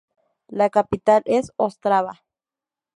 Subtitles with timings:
[0.49, 2.23] La capital es Ostrava.